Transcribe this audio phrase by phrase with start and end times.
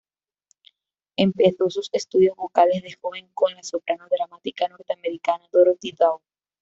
[1.15, 6.21] Empezó sus estudios vocales de joven con la soprano dramática norteamericana Dorothy Dow.